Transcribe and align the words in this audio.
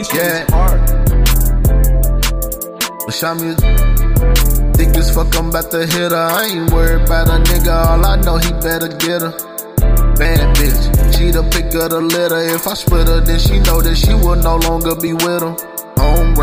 This 0.00 0.14
Yeah. 0.14 0.46
is 3.06 3.20
your 3.20 3.34
music? 3.34 4.74
Think 4.74 4.96
as 4.96 5.10
fuck 5.14 5.36
I'm 5.36 5.50
about 5.50 5.70
to 5.72 5.84
hit 5.84 6.12
her. 6.12 6.16
I 6.16 6.44
ain't 6.46 6.72
worried 6.72 7.02
about 7.04 7.28
a 7.28 7.32
nigga. 7.32 7.84
All 7.86 8.06
I 8.06 8.16
know 8.16 8.38
he 8.38 8.50
better 8.64 8.88
get 8.88 9.20
her. 9.20 9.34
Bad 10.16 10.56
bitch, 10.56 10.80
she 11.14 11.30
the 11.30 11.42
pick 11.52 11.74
of 11.74 11.90
the 11.90 12.00
litter. 12.00 12.40
If 12.40 12.66
I 12.66 12.72
split 12.74 13.08
her, 13.08 13.20
then 13.20 13.38
she 13.38 13.58
know 13.58 13.82
that 13.82 13.94
she 13.94 14.14
will 14.14 14.36
no 14.36 14.56
longer 14.56 14.94
be 14.94 15.12
with 15.12 15.42
him. 15.42 15.56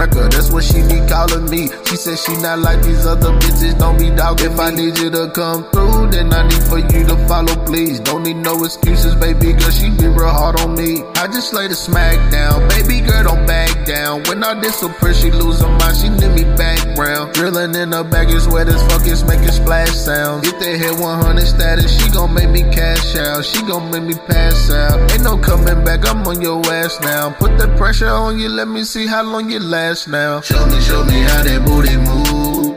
That's 0.06 0.52
what 0.52 0.64
she 0.64 0.82
be 0.84 1.02
calling 1.10 1.50
me. 1.50 1.70
She 1.86 1.96
said 1.96 2.20
she 2.20 2.38
not 2.38 2.60
like 2.60 2.84
these 2.84 3.06
other 3.06 3.32
bitches, 3.40 3.78
don't 3.80 3.98
be 3.98 4.10
dogging 4.12 4.52
If 4.52 4.60
I 4.60 4.70
need 4.70 4.98
you 5.00 5.10
to 5.10 5.32
come 5.32 5.64
through, 5.72 6.12
then 6.12 6.32
I 6.32 6.44
need 6.44 6.64
for 6.64 6.78
you 6.78 7.06
to 7.06 7.18
follow, 7.28 7.56
please. 7.66 8.00
Don't 8.00 8.24
need 8.24 8.38
no 8.38 8.64
excuses, 8.64 9.16
baby 9.16 9.54
girl, 9.54 9.72
she 9.72 9.90
be 9.90 10.08
real 10.08 10.30
hard 10.30 10.60
on 10.62 10.76
me. 10.76 11.04
I 11.16 11.26
just 11.28 11.54
lay 11.54 11.68
the 11.68 11.76
smack 11.76 12.32
down, 12.32 12.68
baby 12.70 13.02
girl, 13.02 13.24
don't 13.24 13.48
back 13.48 13.86
down. 13.88 14.24
When 14.24 14.44
I 14.44 14.60
disappear, 14.62 15.14
she 15.14 15.32
lose 15.32 15.62
her 15.62 15.70
mind, 15.70 15.98
she 15.98 16.10
need 16.10 16.32
me 16.32 16.44
background. 16.56 17.34
Drilling 17.34 17.74
in 17.74 17.92
her 17.92 18.04
bag 18.04 18.30
is 18.30 18.48
wet 18.48 18.68
as 18.68 18.82
fuck, 18.92 19.08
it's 19.08 19.24
making 19.24 19.50
splash 19.50 19.90
sounds. 19.90 20.48
Get 20.48 20.60
that 20.60 20.78
hit 20.78 21.00
100 21.00 21.46
status, 21.46 21.90
she 21.98 22.12
gon' 22.12 22.34
make 22.34 22.50
me 22.50 22.62
cash 22.62 23.16
out. 23.16 23.44
She 23.44 23.62
gon' 23.64 23.90
make 23.90 24.04
me 24.04 24.14
pass 24.14 24.70
out. 24.70 25.12
Ain't 25.12 25.24
no 25.24 25.38
coming 25.38 25.84
back, 25.84 26.06
I'm 26.08 26.22
on 26.28 26.42
your 26.42 26.62
ass 26.72 27.00
now. 27.02 27.32
Put 27.32 27.58
the 27.58 27.68
pressure 27.76 28.10
on 28.10 28.38
you, 28.38 28.50
let 28.50 28.68
me 28.68 28.84
see 28.84 29.08
how 29.08 29.24
long 29.24 29.50
you 29.50 29.60
last 29.60 29.87
now. 29.88 30.42
Show 30.42 30.66
me, 30.66 30.82
show 30.82 31.06
me 31.06 31.22
how 31.22 31.44
that 31.44 31.64
booty 31.66 31.96
move. 31.96 32.76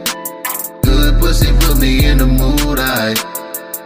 Good 0.82 1.18
pussy 1.18 1.50
put 1.58 1.80
me 1.80 2.06
in 2.06 2.18
the 2.18 2.26
mood, 2.26 2.78
I. 2.78 3.14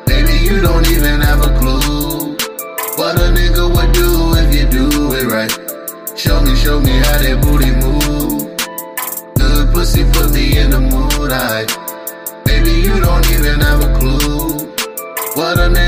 Baby, 0.04 0.44
you 0.44 0.60
don't 0.60 0.86
even 0.90 1.22
have 1.22 1.40
a 1.40 1.58
clue. 1.58 2.36
What 2.98 3.16
a 3.16 3.32
nigga 3.32 3.64
would 3.74 3.92
do 3.92 4.34
if 4.36 4.54
you 4.54 4.66
do 4.68 5.14
it 5.14 5.24
right. 5.32 5.50
Show 6.18 6.42
me, 6.42 6.54
show 6.54 6.78
me 6.80 6.92
how 7.00 7.16
that 7.24 7.40
booty 7.40 7.72
move. 7.80 8.44
Good 9.40 9.72
pussy 9.72 10.04
put 10.12 10.30
me 10.34 10.58
in 10.58 10.68
the 10.68 10.80
mood, 10.80 11.32
I. 11.32 11.64
Baby, 12.44 12.72
you 12.72 13.00
don't 13.00 13.26
even 13.32 13.58
have 13.60 13.80
a 13.88 13.90
clue. 13.98 14.68
What 15.32 15.56
a 15.58 15.72
nigga 15.72 15.83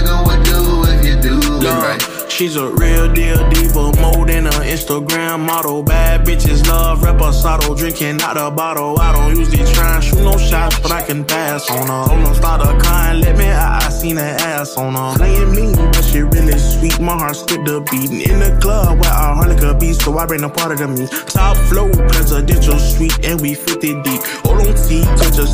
She's 2.37 2.55
a 2.57 2.69
real 2.69 3.11
deal 3.15 3.49
diva, 3.49 3.93
more 3.99 4.27
than 4.27 4.47
an 4.47 4.53
Instagram 4.53 5.41
model. 5.47 5.83
Bad 5.83 6.27
bitches 6.27 6.69
love 6.69 7.01
reposado, 7.01 7.75
drinking 7.75 8.21
out 8.21 8.35
the 8.35 8.55
bottle. 8.55 9.01
I 9.01 9.13
don't 9.13 9.35
usually 9.39 9.65
try 9.73 9.95
and 9.95 10.05
shoot 10.05 10.19
no 10.19 10.37
shots, 10.37 10.79
but 10.81 10.93
I 10.93 11.01
can 11.01 11.25
pass 11.25 11.71
on 11.71 11.87
her. 11.87 12.03
Hold 12.13 12.27
on, 12.27 12.35
start 12.35 12.61
a 12.61 12.79
car 12.79 13.09
and 13.09 13.23
let 13.23 13.39
me 13.39 13.47
out. 13.47 13.83
I 13.83 13.89
seen 13.89 14.19
her 14.19 14.37
ass 14.39 14.77
on 14.77 14.93
her. 14.93 15.17
Playing 15.17 15.55
mean, 15.57 15.77
but 15.77 16.03
she 16.03 16.21
really 16.21 16.59
sweet. 16.59 17.01
My 17.01 17.17
heart 17.17 17.37
skipped 17.37 17.65
the 17.65 17.81
beat. 17.91 18.11
In 18.29 18.41
the 18.41 18.59
club 18.61 19.01
where 19.01 19.11
our 19.11 19.35
harmonica 19.35 19.73
be, 19.73 19.95
so 19.95 20.19
I 20.19 20.27
bring 20.27 20.45
a 20.45 20.51
part 20.51 20.79
of 20.79 20.91
me. 20.91 21.07
Top 21.07 21.57
flow, 21.57 21.91
presidential 21.91 22.79
suite, 22.79 23.25
and 23.25 23.41
we 23.41 23.55
50 23.55 24.03
deep. 24.03 24.21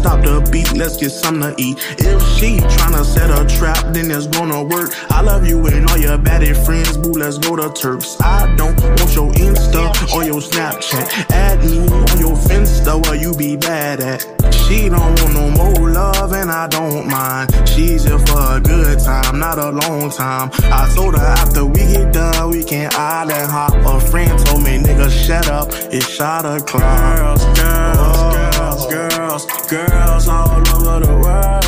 Stop 0.03 0.21
the 0.23 0.41
beat. 0.51 0.73
Let's 0.73 0.97
get 0.97 1.11
something 1.11 1.55
to 1.55 1.63
eat. 1.63 1.79
If 1.99 2.21
she 2.37 2.59
tryna 2.75 3.05
set 3.05 3.31
a 3.31 3.47
trap, 3.57 3.95
then 3.95 4.11
it's 4.11 4.27
gonna 4.27 4.63
work. 4.63 4.91
I 5.11 5.23
love 5.23 5.47
you 5.47 5.65
and 5.67 5.89
all 5.89 5.99
your 5.99 6.19
baddie 6.19 6.57
friends, 6.67 6.97
boo. 6.97 7.13
Let's 7.13 7.39
go 7.39 7.57
to 7.57 7.71
Turks. 7.73 8.21
I 8.21 8.55
don't 8.57 8.79
want 8.83 9.15
your 9.15 9.31
Insta 9.33 9.83
or 10.15 10.25
your 10.25 10.41
Snapchat. 10.41 11.31
Add 11.31 11.65
me 11.65 11.79
on 11.87 12.19
your 12.19 12.37
Finsta 12.37 12.93
where 13.05 13.15
you 13.15 13.33
be 13.35 13.57
bad 13.57 14.01
at. 14.01 14.21
She 14.65 14.89
don't 14.89 15.15
want 15.21 15.35
no 15.35 15.51
more 15.51 15.91
love 15.91 16.33
and 16.33 16.51
I 16.51 16.67
don't 16.67 17.07
mind. 17.09 17.51
She's 17.69 18.05
here 18.05 18.19
for 18.19 18.57
a 18.57 18.61
good 18.61 18.99
time, 18.99 19.39
not 19.39 19.59
a 19.59 19.71
long 19.71 20.11
time. 20.11 20.51
I 20.65 20.91
told 20.95 21.15
her 21.15 21.25
after 21.25 21.65
we 21.65 21.79
get 21.79 22.13
done, 22.13 22.51
we 22.51 22.65
can 22.65 22.91
island 22.95 23.51
hop. 23.51 23.75
A 23.75 24.01
friend 24.11 24.37
told 24.47 24.63
me, 24.65 24.79
nigga, 24.79 25.09
shut 25.11 25.49
up. 25.49 25.69
It's 25.71 26.09
shot 26.09 26.45
o'clock. 26.45 27.17
Girls, 27.17 27.45
girls, 27.59 28.87
girls, 28.87 28.87
girls, 28.93 29.47
girls 29.71 30.02
all 30.29 30.51
over 30.51 31.01
the 31.05 31.13
world. 31.23 31.65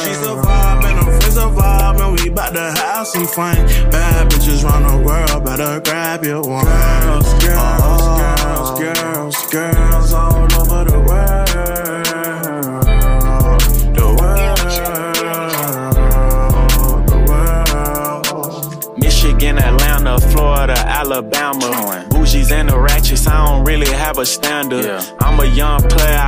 She's 0.00 0.22
a 0.22 0.34
vibe 0.34 0.84
and 0.84 0.98
her 0.98 1.18
friends 1.20 1.36
a 1.36 1.48
vibe 1.48 2.00
and 2.00 2.12
we 2.20 2.28
bout 2.30 2.52
to 2.54 2.72
have 2.80 3.06
some 3.06 3.26
fun. 3.26 3.56
Bad 3.90 4.30
bitches 4.30 4.62
round 4.64 4.84
the 4.88 4.96
world, 5.06 5.44
better 5.44 5.80
grab 5.80 6.24
your 6.24 6.42
one. 6.42 6.64
Girls, 6.64 7.34
girls, 7.44 8.02
girls, 8.20 8.80
girls, 8.80 9.36
girls 9.52 10.12
all 10.12 10.42
over 10.60 10.84
the 10.90 10.98
world. 11.08 11.48
The 13.94 14.06
world, 14.18 14.58
the 17.08 17.18
world. 17.28 18.98
Michigan, 18.98 19.58
Atlanta, 19.58 20.18
Florida, 20.30 20.78
Alabama. 20.86 22.06
Bougies 22.10 22.50
and 22.52 22.68
the 22.68 22.78
ratchets, 22.78 23.26
I 23.26 23.46
don't 23.46 23.64
really 23.64 23.90
have 23.92 24.18
a 24.18 24.26
standard. 24.26 24.84
Yeah. 24.84 25.02
I'm 25.20 25.40
a 25.40 25.46
young 25.46 25.80
player, 25.82 26.18
I 26.18 26.27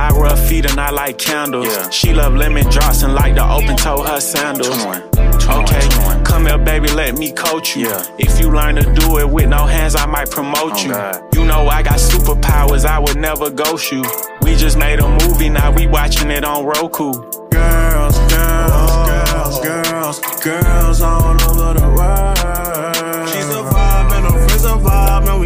feet 0.51 0.69
and 0.69 0.79
I 0.81 0.89
like 0.91 1.17
candles. 1.17 1.67
Yeah. 1.67 1.89
She 1.89 2.13
love 2.13 2.33
lemon 2.35 2.65
drops 2.69 3.03
and 3.03 3.13
like 3.13 3.35
to 3.35 3.45
open 3.57 3.77
toe 3.77 4.03
her 4.03 4.19
sandals. 4.19 4.83
Twenty. 4.83 5.01
Twenty, 5.39 5.61
Okay, 5.63 5.87
twenty. 5.89 6.23
come 6.25 6.45
here, 6.45 6.57
baby, 6.57 6.89
let 6.89 7.17
me 7.17 7.31
coach 7.31 7.75
you. 7.75 7.87
Yeah. 7.87 8.03
If 8.19 8.39
you 8.39 8.51
learn 8.51 8.75
to 8.75 8.83
do 9.01 9.17
it 9.19 9.29
with 9.29 9.47
no 9.47 9.65
hands, 9.65 9.95
I 9.95 10.05
might 10.05 10.29
promote 10.29 10.73
Oh, 10.75 10.83
you. 10.83 10.89
God. 10.91 11.35
You 11.35 11.45
know 11.45 11.67
I 11.67 11.81
got 11.81 11.99
superpowers, 11.99 12.83
I 12.85 12.99
would 12.99 13.17
never 13.17 13.49
ghost 13.49 13.91
you. 13.93 14.03
We 14.41 14.55
just 14.55 14.77
made 14.77 14.99
a 14.99 15.07
movie, 15.21 15.49
now 15.49 15.71
we 15.71 15.87
watching 15.87 16.29
it 16.31 16.43
on 16.43 16.65
Roku. 16.65 17.11
Girls, 17.49 18.17
girls, 18.33 18.91
girls, 19.09 19.59
girls, 19.67 20.19
girls 20.43 21.01
all 21.01 21.31
over 21.49 21.79
the 21.79 21.87
world. 21.97 22.37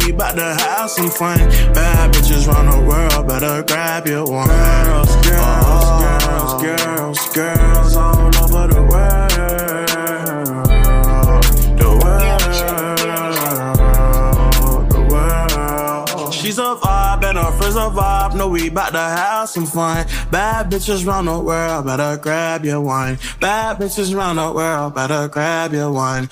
We 0.06 0.12
bout 0.12 0.36
to 0.36 0.42
have 0.42 0.90
some 0.90 1.10
fun. 1.10 1.38
Bad 1.74 2.14
bitches 2.14 2.46
round 2.46 2.72
the 2.72 2.78
world, 2.88 3.26
better 3.26 3.62
grab 3.64 4.06
your 4.06 4.24
one. 4.24 4.48
Girls, 4.48 5.08
girls, 5.26 5.64
oh. 5.66 6.58
girls, 6.60 6.78
girls, 6.78 7.28
girls 7.34 7.96
all 7.96 8.26
over 8.26 8.66
the 8.72 8.82
world. 8.82 9.30
The 11.78 11.88
world, 12.02 12.40
the 14.90 15.00
world. 15.10 16.34
She's 16.34 16.58
a 16.58 16.76
vibe 16.76 17.24
and 17.24 17.38
her 17.38 17.50
friends 17.58 17.76
a 17.76 17.90
vibe. 17.90 18.36
No, 18.36 18.48
we 18.48 18.68
bout 18.70 18.92
to 18.92 18.98
have 18.98 19.48
some 19.48 19.66
fun. 19.66 20.06
Bad 20.30 20.70
bitches 20.70 21.06
round 21.06 21.26
the 21.28 21.38
world, 21.40 21.86
better 21.86 22.16
grab 22.16 22.64
your 22.64 22.80
wine. 22.80 23.18
Bad 23.40 23.78
bitches 23.78 24.14
round 24.14 24.38
the 24.38 24.52
world, 24.52 24.94
better 24.94 25.26
grab 25.28 25.72
your 25.72 25.90
wine. 25.90 26.28